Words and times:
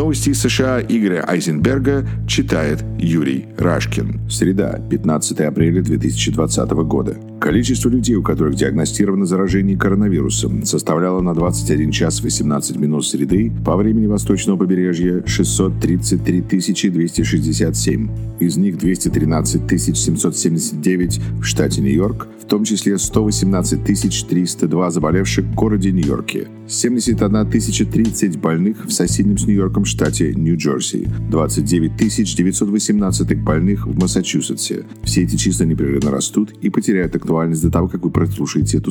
Новости 0.00 0.30
из 0.30 0.40
США 0.40 0.80
Игоря 0.80 1.28
Айзенберга 1.28 2.08
читает 2.26 2.82
Юрий 2.98 3.48
Рашкин. 3.58 4.30
Среда, 4.30 4.80
15 4.88 5.40
апреля 5.40 5.82
2020 5.82 6.70
года. 6.70 7.18
Количество 7.38 7.90
людей, 7.90 8.16
у 8.16 8.22
которых 8.22 8.54
диагностировано 8.54 9.26
заражение 9.26 9.76
коронавирусом, 9.76 10.64
составляло 10.64 11.20
на 11.20 11.34
21 11.34 11.90
час 11.90 12.22
18 12.22 12.76
минут 12.76 13.06
среды 13.06 13.52
по 13.62 13.76
времени 13.76 14.06
восточного 14.06 14.56
побережья 14.56 15.22
633 15.26 16.40
267. 16.40 18.08
Из 18.40 18.56
них 18.56 18.78
213 18.78 19.80
779 19.80 21.20
в 21.40 21.44
штате 21.44 21.82
Нью-Йорк, 21.82 22.26
в 22.42 22.46
том 22.46 22.64
числе 22.64 22.96
118 22.96 23.84
302 23.84 24.90
заболевших 24.90 25.44
в 25.44 25.54
городе 25.54 25.92
Нью-Йорке, 25.92 26.48
71 26.68 27.50
030 27.50 28.38
больных 28.38 28.86
в 28.86 28.92
соседнем 28.92 29.36
с 29.36 29.46
Нью-Йорком 29.46 29.84
штате 29.90 30.34
Нью-Джерси, 30.34 31.08
29 31.30 31.96
918 32.36 33.42
больных 33.42 33.86
в 33.86 33.98
Массачусетсе. 33.98 34.84
Все 35.02 35.22
эти 35.22 35.36
числа 35.36 35.64
непрерывно 35.64 36.10
растут 36.10 36.52
и 36.62 36.70
потеряют 36.70 37.16
актуальность 37.16 37.62
до 37.62 37.70
того, 37.70 37.88
как 37.88 38.04
вы 38.04 38.10
прослушаете 38.10 38.78
эту... 38.78 38.90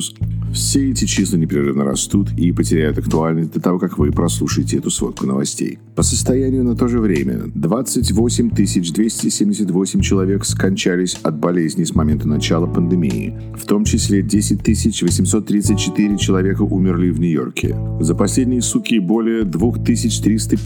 Все 0.52 0.90
эти 0.90 1.04
числа 1.04 1.36
непрерывно 1.36 1.84
растут 1.84 2.28
и 2.36 2.52
потеряют 2.52 2.98
актуальность 2.98 3.52
до 3.52 3.60
того, 3.60 3.78
как 3.78 3.98
вы 3.98 4.10
прослушаете 4.10 4.78
эту 4.78 4.90
сводку 4.90 5.26
новостей. 5.26 5.78
По 5.94 6.02
состоянию 6.02 6.64
на 6.64 6.76
то 6.76 6.88
же 6.88 7.00
время 7.00 7.50
28 7.54 8.50
278 8.50 10.00
человек 10.00 10.44
скончались 10.44 11.16
от 11.22 11.38
болезни 11.38 11.84
с 11.84 11.94
момента 11.94 12.28
начала 12.28 12.66
пандемии, 12.66 13.34
в 13.56 13.64
том 13.66 13.84
числе 13.84 14.22
10 14.22 14.60
834 15.02 16.18
человека 16.18 16.62
умерли 16.62 17.10
в 17.10 17.20
Нью-Йорке. 17.20 17.76
За 18.00 18.14
последние 18.14 18.62
сутки 18.62 18.98
более 18.98 19.44
2350 19.44 20.60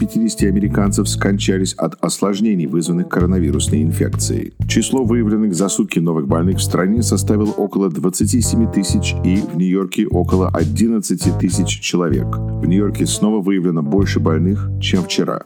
американцев 0.47 1.09
скончались 1.09 1.73
от 1.73 1.95
осложнений, 2.01 2.67
вызванных 2.67 3.09
коронавирусной 3.09 3.83
инфекцией. 3.83 4.53
Число 4.67 5.03
выявленных 5.03 5.55
за 5.55 5.69
сутки 5.69 5.99
новых 5.99 6.27
больных 6.27 6.57
в 6.57 6.63
стране 6.63 7.01
составило 7.01 7.51
около 7.51 7.89
27 7.89 8.71
тысяч 8.71 9.15
и 9.23 9.37
в 9.37 9.55
Нью-Йорке 9.57 10.07
около 10.07 10.49
11 10.49 11.37
тысяч 11.39 11.79
человек. 11.79 12.27
В 12.27 12.65
Нью-Йорке 12.65 13.05
снова 13.05 13.41
выявлено 13.41 13.81
больше 13.81 14.19
больных, 14.19 14.69
чем 14.81 15.03
вчера. 15.03 15.43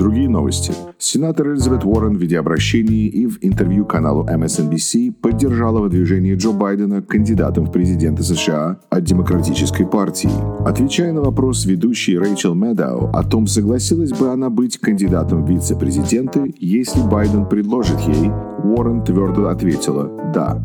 Другие 0.00 0.30
новости. 0.30 0.72
Сенатор 0.98 1.48
Элизабет 1.48 1.84
Уоррен 1.84 2.16
в 2.16 2.20
видеообращении 2.22 3.06
и 3.06 3.26
в 3.26 3.36
интервью 3.42 3.84
каналу 3.84 4.24
MSNBC 4.24 5.12
поддержала 5.12 5.80
выдвижение 5.80 6.36
Джо 6.36 6.52
Байдена 6.52 7.02
кандидатом 7.02 7.66
в 7.66 7.70
президенты 7.70 8.22
США 8.22 8.78
от 8.88 9.04
Демократической 9.04 9.84
партии. 9.84 10.30
Отвечая 10.66 11.12
на 11.12 11.20
вопрос 11.20 11.66
ведущей 11.66 12.16
Рэйчел 12.16 12.54
Медау 12.54 13.10
о 13.12 13.22
том, 13.24 13.46
согласилась 13.46 14.12
бы 14.12 14.30
она 14.30 14.48
быть 14.48 14.78
кандидатом 14.78 15.44
в 15.44 15.50
вице-президенты, 15.50 16.54
если 16.58 17.02
Байден 17.02 17.44
предложит 17.44 18.00
ей, 18.00 18.30
Уоррен 18.64 19.04
твердо 19.04 19.48
ответила 19.48 20.32
«да». 20.32 20.62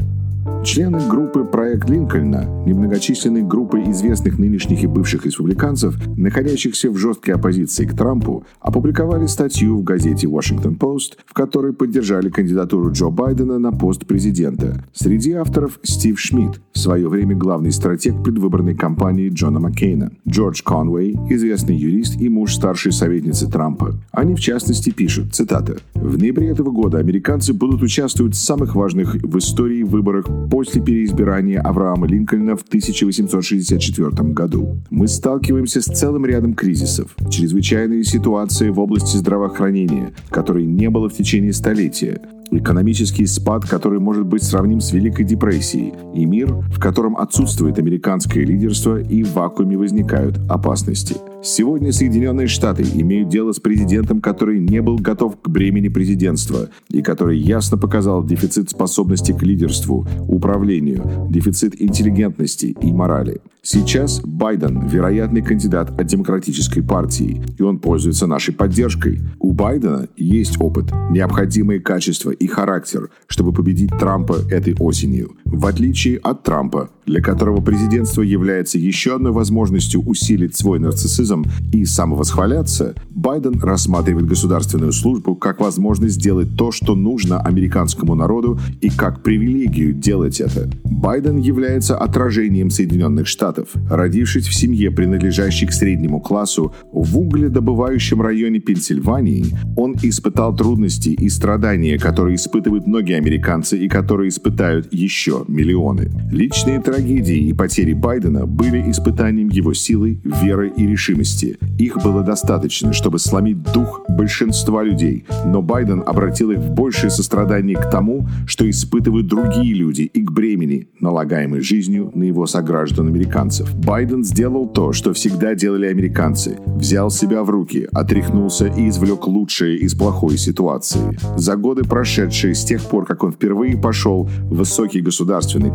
Члены 0.64 1.00
группы 1.08 1.44
«Проект 1.44 1.90
Линкольна», 1.90 2.64
немногочисленной 2.66 3.44
группы 3.44 3.82
известных 3.90 4.40
нынешних 4.40 4.84
и 4.84 4.88
бывших 4.88 5.26
республиканцев, 5.26 5.96
находящихся 6.18 6.90
в 6.90 6.98
жесткой 6.98 7.36
оппозиции 7.36 7.86
к 7.86 7.96
Трампу, 7.96 8.46
опубликовали 8.60 9.26
статью 9.28 9.78
в 9.78 9.84
газете 9.84 10.28
«Вашингтон 10.28 10.76
Пост», 10.76 11.18
в 11.26 11.34
которой 11.34 11.74
поддержали 11.74 12.30
кандидатуру 12.30 12.92
Джо 12.92 13.10
Байдена 13.10 13.60
на 13.60 13.72
пост 13.72 14.06
президента. 14.06 14.84
Среди 14.94 15.34
авторов 15.34 15.80
Стив 15.84 16.20
Шмидт, 16.20 16.62
в 16.74 16.80
свое 16.80 17.08
время 17.08 17.36
главный 17.36 17.72
стратег 17.72 18.24
предвыборной 18.24 18.76
кампании 18.76 19.30
Джона 19.30 19.60
Маккейна, 19.60 20.12
Джордж 20.28 20.62
Конвей, 20.64 21.14
известный 21.30 21.76
юрист 21.76 22.20
и 22.20 22.30
муж 22.30 22.54
старшей 22.54 22.92
советницы 22.92 23.50
Трампа. 23.50 23.96
Они, 24.12 24.36
в 24.36 24.40
частности, 24.40 24.90
пишут, 24.90 25.34
цитата, 25.34 25.78
«В 26.06 26.20
ноябре 26.20 26.50
этого 26.50 26.70
года 26.70 27.00
американцы 27.00 27.52
будут 27.52 27.82
участвовать 27.82 28.36
в 28.36 28.40
самых 28.40 28.76
важных 28.76 29.16
в 29.16 29.38
истории 29.40 29.82
выборах 29.82 30.28
после 30.52 30.80
переизбрания 30.80 31.60
Авраама 31.60 32.06
Линкольна 32.06 32.56
в 32.56 32.62
1864 32.62 34.10
году. 34.32 34.78
Мы 34.92 35.08
сталкиваемся 35.08 35.82
с 35.82 35.86
целым 35.86 36.28
рядом 36.28 36.54
кризисов. 36.54 37.16
Чрезвычайные 37.32 38.04
ситуации 38.04 38.70
в 38.70 38.80
области 38.80 39.18
здравоохранения, 39.18 40.14
которой 40.30 40.66
не 40.66 40.92
было 40.92 41.10
в 41.10 41.14
течение 41.14 41.54
столетия, 41.54 42.22
экономический 42.52 43.26
спад, 43.26 43.66
который 43.66 44.00
может 44.00 44.28
быть 44.28 44.44
сравним 44.44 44.82
с 44.82 44.92
Великой 44.92 45.26
депрессией, 45.26 45.94
и 46.14 46.26
мир, 46.26 46.54
в 46.54 46.80
котором 46.80 47.18
отсутствует 47.18 47.80
американское 47.80 48.46
лидерство 48.46 49.02
и 49.02 49.24
в 49.24 49.34
вакууме 49.34 49.76
возникают 49.76 50.38
опасности. 50.50 51.16
Сегодня 51.48 51.92
Соединенные 51.92 52.48
Штаты 52.48 52.82
имеют 52.82 53.30
дело 53.30 53.52
с 53.52 53.60
президентом, 53.60 54.20
который 54.20 54.58
не 54.60 54.82
был 54.82 54.98
готов 54.98 55.40
к 55.40 55.48
бремени 55.48 55.90
президентства 55.90 56.70
и 56.90 57.04
который 57.04 57.38
ясно 57.38 57.78
показал 57.78 58.26
дефицит 58.26 58.72
способности 58.72 59.32
к 59.32 59.44
лидерству, 59.44 60.08
управлению, 60.28 61.28
дефицит 61.30 61.80
интеллигентности 61.80 62.76
и 62.82 62.92
морали. 62.92 63.42
Сейчас 63.62 64.22
Байден– 64.22 64.88
вероятный 64.90 65.44
кандидат 65.44 65.90
от 66.00 66.08
Демократической 66.08 66.82
партии, 66.82 67.44
и 67.60 67.62
он 67.62 67.78
пользуется 67.78 68.26
нашей 68.26 68.54
поддержкой. 68.54 69.22
У 69.40 69.54
Байдена 69.54 70.08
есть 70.18 70.60
опыт, 70.60 70.92
необходимые 71.12 71.80
качества 71.80 72.32
и 72.32 72.48
характер, 72.48 73.10
чтобы 73.28 73.54
победить 73.54 73.92
Трампа 74.00 74.38
этой 74.52 74.76
осенью. 74.80 75.36
В 75.56 75.68
отличие 75.68 76.18
от 76.18 76.44
Трампа, 76.44 76.90
для 77.06 77.22
которого 77.22 77.62
президентство 77.62 78.22
является 78.22 78.78
еще 78.78 79.16
одной 79.16 79.32
возможностью 79.32 80.02
усилить 80.02 80.58
свой 80.58 80.80
нарциссизм 80.80 81.46
и 81.72 81.86
самовосхваляться, 81.86 82.94
Байден 83.10 83.58
рассматривает 83.62 84.28
государственную 84.28 84.92
службу 84.92 85.34
как 85.36 85.62
возможность 85.62 86.16
сделать 86.16 86.58
то, 86.58 86.74
что 86.74 86.94
нужно 86.94 87.40
американскому 87.40 88.16
народу 88.16 88.60
и 88.82 88.90
как 88.90 89.24
привилегию 89.24 89.94
делать 89.94 90.42
это. 90.42 90.70
Байден 90.84 91.38
является 91.38 91.98
отражением 91.98 92.70
Соединенных 92.70 93.26
Штатов. 93.26 93.70
Родившись 93.90 94.48
в 94.48 94.54
семье, 94.54 94.92
принадлежащей 94.92 95.68
к 95.68 95.72
среднему 95.72 96.20
классу, 96.20 96.74
в 96.92 97.18
угледобывающем 97.18 98.22
районе 98.22 98.60
Пенсильвании, 98.60 99.46
он 99.78 99.96
испытал 100.04 100.54
трудности 100.54 101.10
и 101.10 101.30
страдания, 101.30 101.98
которые 101.98 102.36
испытывают 102.36 102.88
многие 102.88 103.16
американцы 103.16 103.78
и 103.78 103.88
которые 103.88 104.28
испытают 104.28 104.94
еще 104.94 105.45
миллионы. 105.48 106.12
Личные 106.32 106.82
трагедии 106.82 107.50
и 107.50 107.54
потери 107.54 107.94
Байдена 107.94 108.46
были 108.46 108.90
испытанием 108.90 109.50
его 109.50 109.74
силы, 109.74 110.20
веры 110.24 110.72
и 110.76 110.88
решимости. 110.88 111.58
Их 111.78 111.98
было 112.04 112.24
достаточно, 112.24 112.94
чтобы 112.94 113.20
сломить 113.20 113.62
дух 113.74 114.02
большинства 114.10 114.84
людей, 114.84 115.26
но 115.46 115.62
Байден 115.62 116.04
обратил 116.06 116.52
их 116.52 116.60
в 116.60 116.72
большее 116.72 117.10
сострадание 117.10 117.76
к 117.76 117.90
тому, 117.90 118.28
что 118.48 118.70
испытывают 118.70 119.28
другие 119.28 119.74
люди 119.74 120.04
и 120.04 120.22
к 120.22 120.32
бремени, 120.32 120.88
налагаемой 121.00 121.62
жизнью 121.62 122.12
на 122.16 122.24
его 122.24 122.46
сограждан-американцев. 122.46 123.74
Байден 123.76 124.24
сделал 124.24 124.68
то, 124.68 124.94
что 124.94 125.14
всегда 125.14 125.56
делали 125.56 125.88
американцы. 125.88 126.58
Взял 126.66 127.10
себя 127.10 127.44
в 127.44 127.50
руки, 127.50 127.88
отряхнулся 127.92 128.68
и 128.68 128.90
извлек 128.90 129.28
лучшее 129.28 129.78
из 129.78 129.94
плохой 129.96 130.38
ситуации. 130.38 131.18
За 131.38 131.56
годы, 131.56 131.84
прошедшие 131.84 132.56
с 132.56 132.64
тех 132.64 132.82
пор, 132.84 133.06
как 133.06 133.24
он 133.24 133.32
впервые 133.32 133.78
пошел 133.78 134.30
в 134.50 134.56
высокий 134.56 135.02
государственный 135.02 135.25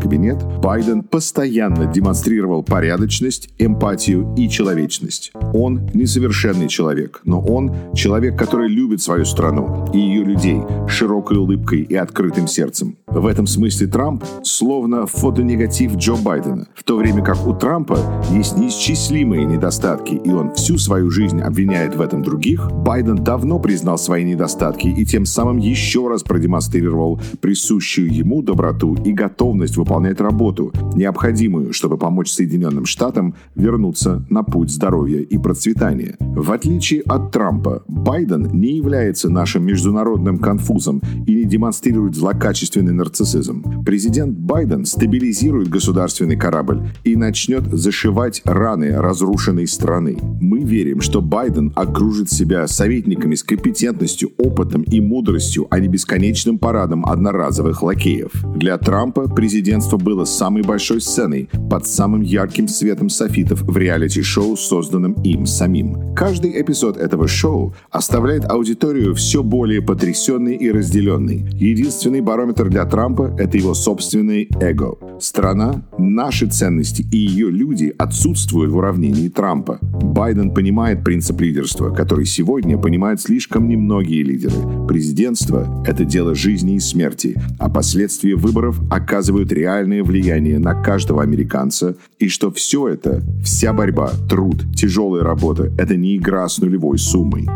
кабинет, 0.00 0.38
Байден 0.62 1.02
постоянно 1.02 1.86
демонстрировал 1.86 2.62
порядочность, 2.62 3.50
эмпатию 3.58 4.34
и 4.36 4.48
человечность. 4.48 5.32
Он 5.52 5.90
несовершенный 5.94 6.68
человек, 6.68 7.20
но 7.24 7.40
он 7.40 7.94
человек, 7.94 8.38
который 8.38 8.68
любит 8.68 9.02
свою 9.02 9.24
страну 9.24 9.90
и 9.92 9.98
ее 9.98 10.24
людей 10.24 10.60
широкой 10.88 11.38
улыбкой 11.38 11.82
и 11.82 11.94
открытым 11.94 12.46
сердцем. 12.46 12.96
В 13.10 13.26
этом 13.26 13.48
смысле 13.48 13.88
Трамп 13.88 14.24
словно 14.44 15.04
фотонегатив 15.06 15.96
Джо 15.96 16.14
Байдена, 16.14 16.68
в 16.74 16.84
то 16.84 16.96
время 16.96 17.24
как 17.24 17.44
у 17.44 17.52
Трампа 17.52 17.98
есть 18.30 18.56
неисчислимые 18.56 19.44
недостатки, 19.44 20.14
и 20.14 20.30
он 20.30 20.54
всю 20.54 20.78
свою 20.78 21.10
жизнь 21.10 21.40
обвиняет 21.40 21.96
в 21.96 22.00
этом 22.00 22.22
других, 22.22 22.70
Байден 22.70 23.16
давно 23.16 23.58
признал 23.58 23.98
свои 23.98 24.22
недостатки 24.22 24.86
и 24.86 25.04
тем 25.04 25.26
самым 25.26 25.58
еще 25.58 26.08
раз 26.08 26.22
продемонстрировал 26.22 27.20
присущую 27.40 28.14
ему 28.14 28.42
доброту 28.42 28.94
и 29.04 29.12
готовность 29.12 29.76
выполнять 29.76 30.20
работу, 30.20 30.72
необходимую, 30.94 31.72
чтобы 31.72 31.98
помочь 31.98 32.30
Соединенным 32.30 32.86
Штатам 32.86 33.34
вернуться 33.56 34.24
на 34.30 34.44
путь 34.44 34.70
здоровья 34.70 35.20
и 35.20 35.36
процветания. 35.36 36.16
В 36.20 36.52
отличие 36.52 37.02
от 37.02 37.32
Трампа, 37.32 37.82
Байден 37.88 38.50
не 38.52 38.76
является 38.76 39.28
нашим 39.28 39.64
международным 39.64 40.38
конфузом 40.38 41.02
и 41.26 41.34
не 41.34 41.44
демонстрирует 41.44 42.14
злокачественный 42.14 42.99
нарциссизм. 43.00 43.82
Президент 43.84 44.38
Байден 44.38 44.84
стабилизирует 44.84 45.68
государственный 45.68 46.36
корабль 46.36 46.82
и 47.04 47.16
начнет 47.16 47.64
зашивать 47.72 48.42
раны 48.44 48.92
разрушенной 48.96 49.66
страны. 49.66 50.18
Мы 50.40 50.60
верим, 50.60 51.00
что 51.00 51.20
Байден 51.20 51.72
окружит 51.74 52.30
себя 52.30 52.68
советниками 52.68 53.34
с 53.34 53.42
компетентностью, 53.42 54.30
опытом 54.38 54.82
и 54.82 55.00
мудростью, 55.00 55.66
а 55.70 55.80
не 55.80 55.88
бесконечным 55.88 56.58
парадом 56.58 57.06
одноразовых 57.06 57.82
лакеев. 57.82 58.30
Для 58.56 58.76
Трампа 58.78 59.28
президентство 59.28 59.96
было 59.96 60.24
самой 60.24 60.62
большой 60.62 61.00
сценой 61.00 61.48
под 61.70 61.86
самым 61.86 62.20
ярким 62.20 62.68
светом 62.68 63.08
софитов 63.08 63.62
в 63.62 63.76
реалити-шоу, 63.76 64.56
созданном 64.56 65.12
им 65.24 65.46
самим. 65.46 66.14
Каждый 66.14 66.60
эпизод 66.60 66.96
этого 66.98 67.26
шоу 67.28 67.74
оставляет 67.90 68.44
аудиторию 68.44 69.14
все 69.14 69.42
более 69.42 69.80
потрясенной 69.80 70.56
и 70.56 70.70
разделенной. 70.70 71.46
Единственный 71.52 72.20
барометр 72.20 72.68
для 72.68 72.84
Трампа– 72.90 73.32
это 73.38 73.56
его 73.56 73.72
собственный 73.72 74.48
эго. 74.60 74.98
Страна, 75.20 75.82
наши 75.96 76.48
ценности 76.48 77.06
и 77.12 77.18
ее 77.18 77.48
люди 77.48 77.94
отсутствуют 77.96 78.72
в 78.72 78.76
уравнении 78.76 79.28
Трампа. 79.28 79.78
Байден 79.80 80.52
понимает 80.52 81.04
принцип 81.04 81.40
лидерства, 81.40 81.90
который 81.90 82.26
сегодня 82.26 82.76
понимают 82.78 83.20
слишком 83.20 83.68
немногие 83.68 84.24
лидеры. 84.24 84.86
Президентство– 84.88 85.84
это 85.86 86.04
дело 86.04 86.34
жизни 86.34 86.74
и 86.74 86.80
смерти, 86.80 87.40
а 87.60 87.70
последствия 87.70 88.34
выборов 88.34 88.80
оказывают 88.90 89.52
реальное 89.52 90.02
влияние 90.02 90.58
на 90.58 90.74
каждого 90.74 91.22
американца, 91.22 91.94
и 92.18 92.28
что 92.28 92.50
все 92.50 92.88
это, 92.88 93.22
вся 93.44 93.72
борьба, 93.72 94.10
труд, 94.28 94.64
тяжелая 94.74 95.22
работа– 95.22 95.70
это 95.78 95.96
не 95.96 96.16
игра 96.16 96.48
с 96.48 96.58
нулевой 96.58 96.98
суммой. 96.98 97.46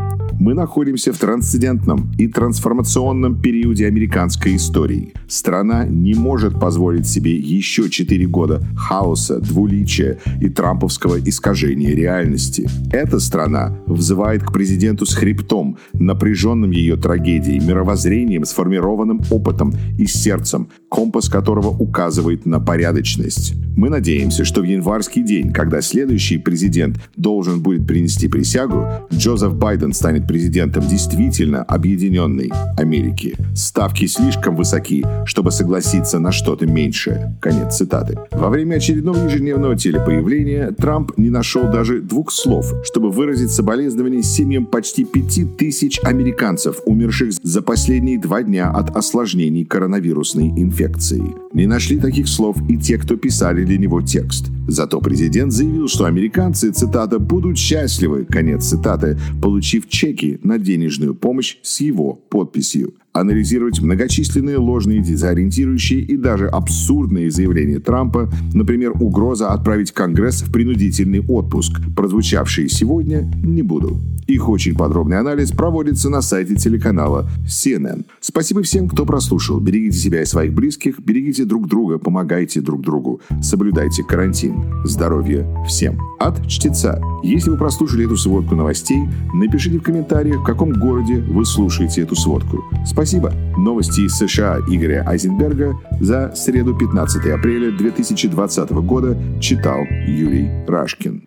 Мы 0.44 0.52
находимся 0.52 1.10
в 1.10 1.18
трансцендентном 1.18 2.12
и 2.18 2.28
трансформационном 2.28 3.40
периоде 3.40 3.86
американской 3.86 4.56
истории. 4.56 5.14
Страна 5.26 5.86
не 5.86 6.12
может 6.12 6.60
позволить 6.60 7.06
себе 7.06 7.34
еще 7.34 7.88
четыре 7.88 8.26
года 8.26 8.62
хаоса, 8.76 9.40
двуличия 9.40 10.18
и 10.42 10.50
трамповского 10.50 11.18
искажения 11.18 11.94
реальности. 11.94 12.68
Эта 12.92 13.20
страна 13.20 13.78
взывает 13.86 14.42
к 14.42 14.52
президенту 14.52 15.06
с 15.06 15.14
хребтом, 15.14 15.78
напряженным 15.94 16.72
ее 16.72 16.98
трагедией, 16.98 17.60
мировоззрением, 17.60 18.44
сформированным 18.44 19.22
опытом 19.30 19.72
и 19.98 20.04
сердцем, 20.04 20.68
компас 20.90 21.30
которого 21.30 21.68
указывает 21.68 22.44
на 22.44 22.60
порядочность. 22.60 23.54
Мы 23.76 23.88
надеемся, 23.88 24.44
что 24.44 24.60
в 24.60 24.64
январский 24.64 25.22
день, 25.22 25.54
когда 25.54 25.80
следующий 25.80 26.36
президент 26.36 27.00
должен 27.16 27.62
будет 27.62 27.86
принести 27.86 28.28
присягу, 28.28 28.86
Джозеф 29.10 29.54
Байден 29.54 29.94
станет 29.94 30.28
президентом 30.34 30.84
действительно 30.88 31.62
объединенной 31.62 32.50
Америки. 32.76 33.36
Ставки 33.54 34.06
слишком 34.06 34.56
высоки, 34.56 35.06
чтобы 35.26 35.52
согласиться 35.52 36.18
на 36.18 36.32
что-то 36.32 36.66
меньшее. 36.66 37.38
Конец 37.40 37.76
цитаты. 37.76 38.18
Во 38.32 38.48
время 38.48 38.74
очередного 38.74 39.26
ежедневного 39.26 39.76
телепоявления 39.76 40.72
Трамп 40.72 41.12
не 41.16 41.30
нашел 41.30 41.70
даже 41.70 42.00
двух 42.00 42.32
слов, 42.32 42.74
чтобы 42.84 43.12
выразить 43.12 43.52
соболезнования 43.52 44.24
семьям 44.24 44.66
почти 44.66 45.04
пяти 45.04 45.44
тысяч 45.44 46.00
американцев, 46.02 46.80
умерших 46.84 47.34
за 47.44 47.62
последние 47.62 48.18
два 48.18 48.42
дня 48.42 48.72
от 48.72 48.96
осложнений 48.96 49.64
коронавирусной 49.64 50.48
инфекции. 50.48 51.22
Не 51.52 51.68
нашли 51.68 52.00
таких 52.00 52.26
слов 52.26 52.56
и 52.68 52.76
те, 52.76 52.98
кто 52.98 53.16
писали 53.16 53.64
для 53.64 53.78
него 53.78 54.02
текст. 54.02 54.46
Зато 54.66 55.00
президент 55.00 55.52
заявил, 55.52 55.88
что 55.88 56.06
американцы, 56.06 56.72
цитата, 56.72 57.18
«будут 57.18 57.56
счастливы», 57.58 58.24
конец 58.24 58.64
цитаты, 58.64 59.16
получив 59.40 59.88
чеки 59.88 60.23
на 60.42 60.58
денежную 60.58 61.14
помощь 61.14 61.58
с 61.62 61.80
его 61.80 62.14
подписью 62.14 62.94
анализировать 63.14 63.80
многочисленные 63.80 64.58
ложные, 64.58 65.00
дезориентирующие 65.00 66.00
и 66.00 66.16
даже 66.16 66.48
абсурдные 66.48 67.30
заявления 67.30 67.78
Трампа, 67.78 68.28
например, 68.52 68.92
угроза 69.00 69.48
отправить 69.52 69.92
Конгресс 69.92 70.42
в 70.42 70.52
принудительный 70.52 71.20
отпуск, 71.20 71.80
прозвучавшие 71.96 72.68
сегодня, 72.68 73.30
не 73.42 73.62
буду. 73.62 74.00
Их 74.26 74.48
очень 74.48 74.74
подробный 74.74 75.18
анализ 75.18 75.50
проводится 75.50 76.08
на 76.08 76.22
сайте 76.22 76.56
телеканала 76.56 77.28
CNN. 77.46 78.06
Спасибо 78.20 78.62
всем, 78.62 78.88
кто 78.88 79.04
прослушал. 79.04 79.60
Берегите 79.60 79.98
себя 79.98 80.22
и 80.22 80.24
своих 80.24 80.54
близких, 80.54 80.98
берегите 81.00 81.44
друг 81.44 81.68
друга, 81.68 81.98
помогайте 81.98 82.60
друг 82.60 82.80
другу, 82.80 83.20
соблюдайте 83.42 84.02
карантин. 84.02 84.64
Здоровья 84.84 85.46
всем. 85.66 86.00
От 86.18 86.46
чтеца. 86.46 87.00
Если 87.22 87.50
вы 87.50 87.58
прослушали 87.58 88.06
эту 88.06 88.16
сводку 88.16 88.54
новостей, 88.54 89.02
напишите 89.34 89.78
в 89.78 89.82
комментариях, 89.82 90.40
в 90.40 90.44
каком 90.44 90.72
городе 90.72 91.16
вы 91.16 91.44
слушаете 91.44 92.02
эту 92.02 92.16
сводку. 92.16 92.64
Спасибо. 93.04 93.34
Новости 93.58 94.00
из 94.00 94.16
США 94.16 94.60
Игоря 94.66 95.04
Айзенберга 95.06 95.78
за 96.00 96.34
среду 96.34 96.74
15 96.74 97.26
апреля 97.26 97.70
2020 97.70 98.70
года 98.70 99.14
читал 99.42 99.80
Юрий 100.06 100.48
Рашкин. 100.66 101.23